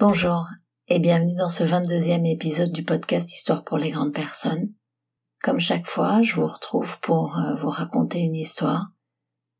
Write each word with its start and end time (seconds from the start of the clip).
Bonjour 0.00 0.46
et 0.86 1.00
bienvenue 1.00 1.34
dans 1.34 1.48
ce 1.48 1.64
22e 1.64 2.24
épisode 2.24 2.70
du 2.70 2.84
podcast 2.84 3.34
Histoire 3.34 3.64
pour 3.64 3.78
les 3.78 3.90
grandes 3.90 4.14
personnes. 4.14 4.72
Comme 5.42 5.58
chaque 5.58 5.88
fois, 5.88 6.22
je 6.22 6.36
vous 6.36 6.46
retrouve 6.46 7.00
pour 7.00 7.36
euh, 7.36 7.56
vous 7.56 7.70
raconter 7.70 8.20
une 8.20 8.36
histoire 8.36 8.92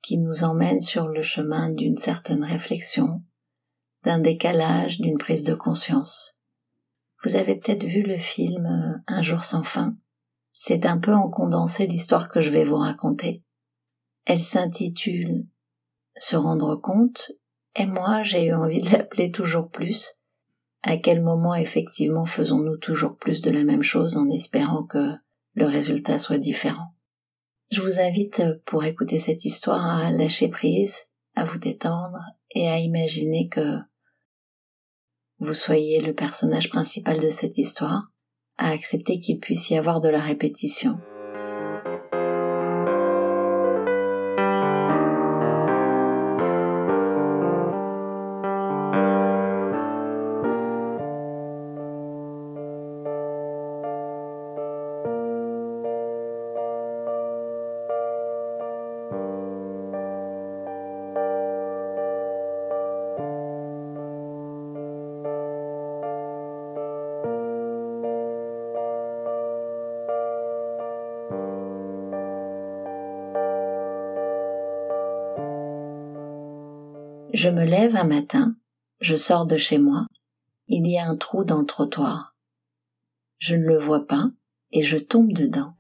qui 0.01 0.17
nous 0.17 0.45
emmène 0.45 0.81
sur 0.81 1.09
le 1.09 1.23
chemin 1.23 1.71
d'une 1.71 1.97
certaine 1.97 2.45
réflexion, 2.45 3.21
d'un 4.05 4.21
décalage, 4.21 5.01
d'une 5.01 5.19
prise 5.19 5.43
de 5.43 5.57
conscience. 5.57 6.39
Vous 7.25 7.35
avez 7.35 7.57
peut-être 7.57 7.83
vu 7.83 8.03
le 8.03 8.17
film 8.17 8.65
euh, 8.65 8.97
Un 9.09 9.23
jour 9.23 9.43
sans 9.43 9.65
fin. 9.65 9.97
C'est 10.53 10.87
un 10.87 10.99
peu 10.99 11.15
en 11.15 11.29
condensé 11.29 11.89
l'histoire 11.89 12.29
que 12.29 12.41
je 12.41 12.51
vais 12.51 12.63
vous 12.63 12.79
raconter. 12.79 13.43
Elle 14.25 14.45
s'intitule 14.45 15.49
Se 16.17 16.37
rendre 16.37 16.77
compte 16.77 17.33
et 17.75 17.87
moi 17.87 18.23
j'ai 18.23 18.45
eu 18.45 18.55
envie 18.55 18.83
de 18.83 18.93
l'appeler 18.93 19.33
toujours 19.33 19.69
plus 19.69 20.18
à 20.83 20.97
quel 20.97 21.23
moment 21.23 21.55
effectivement 21.55 22.27
faisons-nous 22.27 22.77
toujours 22.77 23.17
plus 23.17 23.41
de 23.41 23.51
la 23.51 23.65
même 23.65 23.83
chose 23.83 24.17
en 24.17 24.29
espérant 24.31 24.85
que 24.85 25.13
le 25.55 25.67
résultat 25.67 26.19
soit 26.19 26.39
différent? 26.39 26.95
Je 27.71 27.81
vous 27.81 28.01
invite 28.01 28.43
pour 28.65 28.85
écouter 28.85 29.19
cette 29.19 29.45
histoire 29.45 29.85
à 29.85 30.11
lâcher 30.11 30.49
prise, 30.49 31.09
à 31.35 31.45
vous 31.45 31.59
détendre 31.59 32.21
et 32.55 32.69
à 32.69 32.79
imaginer 32.79 33.49
que 33.49 33.79
vous 35.39 35.55
soyez 35.55 36.01
le 36.01 36.15
personnage 36.15 36.71
principal 36.71 37.21
de 37.21 37.31
cette 37.31 37.59
histoire, 37.59 38.11
à 38.57 38.71
accepter 38.71 39.21
qu'il 39.21 39.39
puisse 39.39 39.71
y 39.71 39.77
avoir 39.77 40.01
de 40.01 40.09
la 40.09 40.21
répétition. 40.21 40.99
Je 77.35 77.51
me 77.51 77.67
lève 77.67 77.95
un 77.95 78.05
matin, 78.05 78.57
je 79.01 79.15
sors 79.15 79.45
de 79.45 79.59
chez 79.59 79.77
moi, 79.77 80.07
il 80.67 80.87
y 80.87 80.97
a 80.97 81.07
un 81.07 81.15
trou 81.15 81.45
dans 81.45 81.61
le 81.61 81.67
trottoir. 81.67 82.35
Je 83.37 83.55
ne 83.55 83.67
le 83.67 83.79
vois 83.79 84.07
pas 84.07 84.31
et 84.73 84.83
je 84.83 84.97
tombe 84.97 85.33
dedans. 85.35 85.75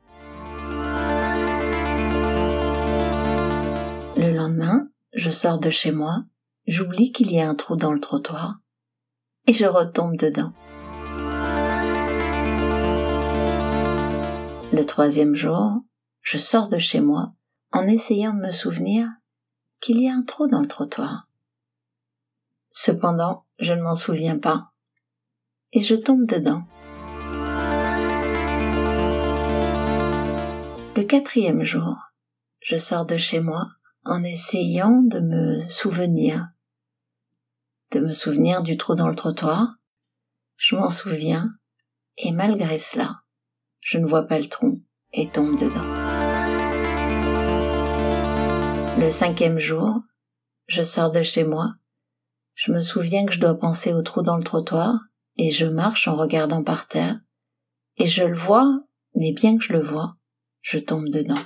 Le 4.14 4.30
lendemain, 4.30 4.90
je 5.14 5.30
sors 5.30 5.58
de 5.58 5.70
chez 5.70 5.90
moi, 5.90 6.24
j'oublie 6.66 7.12
qu'il 7.12 7.32
y 7.32 7.40
a 7.40 7.48
un 7.48 7.55
trou 7.55 7.77
dans 7.77 7.94
le 7.94 8.00
trottoir 8.00 8.60
et 9.46 9.55
je 9.55 9.64
retombe 9.64 10.16
dedans. 10.16 10.52
Le 14.70 14.83
troisième 14.84 15.34
jour, 15.34 15.80
je 16.20 16.36
sors 16.36 16.68
de 16.68 16.78
chez 16.78 17.00
moi 17.00 17.33
en 17.72 17.88
essayant 17.88 18.34
de 18.34 18.40
me 18.40 18.50
souvenir 18.50 19.08
qu'il 19.80 20.02
y 20.02 20.11
a 20.11 20.14
un 20.14 20.23
trou 20.23 20.46
dans 20.46 20.61
le 20.61 20.68
trottoir. 20.68 21.27
Cependant, 22.80 23.44
je 23.58 23.72
ne 23.72 23.83
m'en 23.83 23.96
souviens 23.96 24.39
pas. 24.39 24.70
Et 25.72 25.80
je 25.80 25.96
tombe 25.96 26.27
dedans. 26.27 26.62
Le 30.94 31.02
quatrième 31.02 31.64
jour, 31.64 31.96
je 32.61 32.77
sors 32.77 33.05
de 33.05 33.17
chez 33.17 33.40
moi 33.40 33.67
en 34.05 34.22
essayant 34.22 35.02
de 35.02 35.18
me 35.18 35.68
souvenir. 35.68 36.50
De 37.90 37.98
me 37.98 38.12
souvenir 38.12 38.62
du 38.62 38.77
trou 38.77 38.94
dans 38.94 39.08
le 39.08 39.17
trottoir. 39.17 39.74
Je 40.56 40.77
m'en 40.77 40.90
souviens, 40.90 41.50
et 42.17 42.30
malgré 42.30 42.78
cela, 42.78 43.22
je 43.80 43.98
ne 43.98 44.06
vois 44.06 44.28
pas 44.28 44.38
le 44.38 44.46
trou 44.46 44.80
et 45.12 45.28
tombe 45.28 45.58
dedans. 45.58 45.83
Le 49.00 49.11
cinquième 49.11 49.58
jour, 49.58 50.00
je 50.68 50.84
sors 50.84 51.11
de 51.11 51.22
chez 51.22 51.42
moi 51.42 51.74
je 52.58 52.73
me 52.73 52.83
souviens 52.83 53.24
que 53.24 53.33
je 53.33 53.39
dois 53.39 53.55
penser 53.55 53.92
au 53.92 54.02
trou 54.02 54.20
dans 54.23 54.36
le 54.36 54.42
trottoir, 54.42 54.98
et 55.36 55.52
je 55.52 55.64
marche 55.64 56.08
en 56.08 56.17
regardant 56.17 56.64
par 56.64 56.89
terre, 56.89 57.20
et 57.98 58.08
je 58.08 58.24
le 58.24 58.35
vois, 58.35 58.80
mais 59.14 59.33
bien 59.33 59.57
que 59.57 59.63
je 59.63 59.73
le 59.73 59.80
vois, 59.80 60.17
je 60.61 60.79
tombe 60.79 61.08
dedans. 61.08 61.39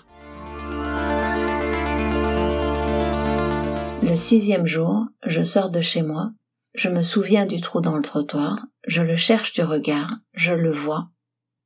Le 4.02 4.16
sixième 4.16 4.66
jour, 4.66 5.04
je 5.26 5.42
sors 5.42 5.68
de 5.68 5.82
chez 5.82 6.02
moi, 6.02 6.30
je 6.72 6.88
me 6.88 7.02
souviens 7.02 7.44
du 7.44 7.60
trou 7.60 7.82
dans 7.82 7.96
le 7.96 8.02
trottoir, 8.02 8.64
je 8.86 9.02
le 9.02 9.16
cherche 9.16 9.52
du 9.52 9.62
regard, 9.62 10.08
je 10.32 10.54
le 10.54 10.70
vois, 10.70 11.10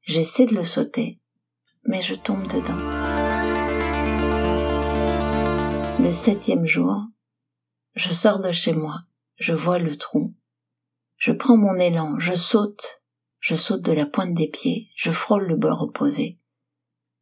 j'essaie 0.02 0.46
de 0.46 0.56
le 0.56 0.64
sauter, 0.64 1.20
mais 1.84 2.02
je 2.02 2.16
tombe 2.16 2.48
dedans. 2.48 2.76
Le 6.00 6.12
septième 6.12 6.66
jour, 6.66 7.04
je 7.94 8.12
sors 8.12 8.40
de 8.40 8.50
chez 8.50 8.72
moi, 8.72 9.02
je 9.36 9.52
vois 9.52 9.78
le 9.78 9.96
trou. 9.96 10.34
Je 11.16 11.32
prends 11.32 11.56
mon 11.56 11.78
élan, 11.78 12.18
je 12.18 12.34
saute, 12.34 13.02
je 13.40 13.54
saute 13.54 13.82
de 13.82 13.92
la 13.92 14.06
pointe 14.06 14.34
des 14.34 14.48
pieds, 14.48 14.90
je 14.96 15.10
frôle 15.10 15.46
le 15.46 15.56
bord 15.56 15.82
opposé. 15.82 16.38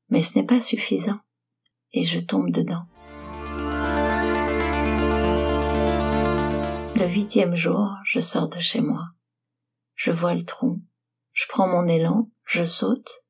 Mais 0.09 0.23
ce 0.23 0.39
n'est 0.39 0.47
pas 0.47 0.61
suffisant, 0.61 1.21
et 1.93 2.05
je 2.05 2.19
tombe 2.19 2.51
dedans. 2.51 2.87
Le 6.97 7.07
huitième 7.09 7.57
jour, 7.57 7.91
je 8.05 8.21
sors 8.21 8.49
de 8.49 8.61
chez 8.61 8.81
moi. 8.81 9.03
Je 9.95 10.11
vois 10.11 10.35
le 10.35 10.45
trou. 10.45 10.83
Je 11.33 11.45
prends 11.49 11.67
mon 11.67 11.87
élan, 11.87 12.31
je 12.45 12.65
saute. 12.65 13.25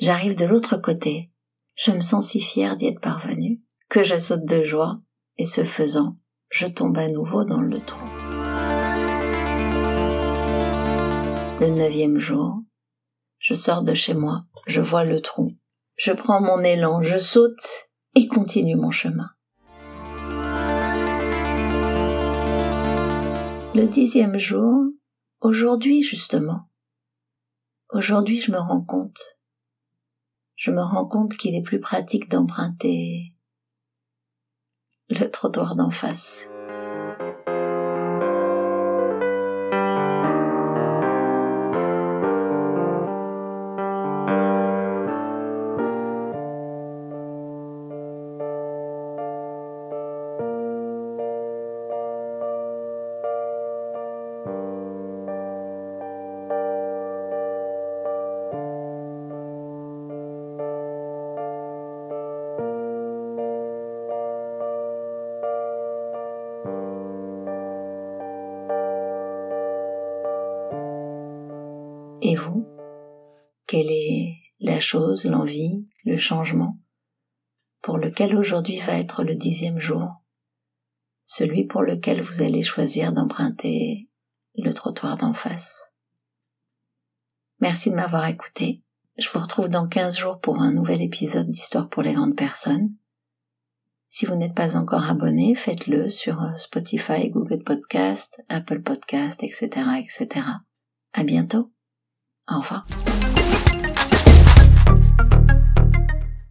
J'arrive 0.00 0.36
de 0.36 0.46
l'autre 0.46 0.76
côté. 0.76 1.30
Je 1.76 1.90
me 1.90 2.00
sens 2.00 2.28
si 2.28 2.40
fière 2.40 2.76
d'y 2.76 2.86
être 2.86 3.00
parvenue 3.00 3.60
que 3.88 4.02
je 4.02 4.16
saute 4.16 4.44
de 4.44 4.62
joie, 4.62 5.00
et 5.36 5.46
ce 5.46 5.62
faisant, 5.62 6.16
je 6.50 6.66
tombe 6.66 6.96
à 6.98 7.08
nouveau 7.08 7.44
dans 7.44 7.60
le 7.60 7.80
trou. 7.84 8.13
Le 11.60 11.70
neuvième 11.70 12.18
jour, 12.18 12.62
je 13.38 13.54
sors 13.54 13.84
de 13.84 13.94
chez 13.94 14.12
moi, 14.12 14.44
je 14.66 14.80
vois 14.80 15.04
le 15.04 15.20
trou, 15.20 15.52
je 15.94 16.10
prends 16.10 16.40
mon 16.40 16.58
élan, 16.58 17.00
je 17.02 17.16
saute 17.16 17.64
et 18.16 18.26
continue 18.26 18.74
mon 18.74 18.90
chemin. 18.90 19.30
Le 23.72 23.86
dixième 23.86 24.36
jour, 24.36 24.86
aujourd'hui 25.40 26.02
justement, 26.02 26.68
aujourd'hui 27.90 28.40
je 28.40 28.50
me 28.50 28.58
rends 28.58 28.82
compte, 28.82 29.38
je 30.56 30.72
me 30.72 30.82
rends 30.82 31.06
compte 31.06 31.36
qu'il 31.36 31.54
est 31.54 31.62
plus 31.62 31.80
pratique 31.80 32.28
d'emprunter 32.28 33.32
le 35.08 35.30
trottoir 35.30 35.76
d'en 35.76 35.90
face. 35.90 36.48
Et 72.26 72.36
vous 72.36 72.66
Quelle 73.66 73.90
est 73.90 74.38
la 74.58 74.80
chose, 74.80 75.26
l'envie, 75.26 75.86
le 76.04 76.16
changement 76.16 76.80
pour 77.82 77.98
lequel 77.98 78.34
aujourd'hui 78.34 78.78
va 78.78 78.98
être 78.98 79.24
le 79.24 79.34
dixième 79.34 79.78
jour? 79.78 80.08
Celui 81.26 81.66
pour 81.66 81.82
lequel 81.82 82.22
vous 82.22 82.40
allez 82.40 82.62
choisir 82.62 83.12
d'emprunter 83.12 84.08
le 84.56 84.72
trottoir 84.72 85.18
d'en 85.18 85.32
face. 85.32 85.92
Merci 87.60 87.90
de 87.90 87.96
m'avoir 87.96 88.26
écouté. 88.26 88.82
Je 89.18 89.28
vous 89.28 89.40
retrouve 89.40 89.68
dans 89.68 89.86
15 89.86 90.16
jours 90.16 90.40
pour 90.40 90.62
un 90.62 90.72
nouvel 90.72 91.02
épisode 91.02 91.48
d'Histoire 91.48 91.90
pour 91.90 92.02
les 92.02 92.14
grandes 92.14 92.36
personnes. 92.36 92.88
Si 94.08 94.24
vous 94.24 94.34
n'êtes 94.34 94.54
pas 94.54 94.78
encore 94.78 95.10
abonné, 95.10 95.54
faites-le 95.54 96.08
sur 96.08 96.40
euh, 96.40 96.56
Spotify, 96.56 97.28
Google 97.28 97.62
Podcast, 97.62 98.42
Apple 98.48 98.80
Podcast, 98.80 99.42
etc., 99.42 99.68
etc. 99.98 100.46
À 101.12 101.22
bientôt. 101.22 101.73
Au 102.46 102.58
revoir. 102.60 102.84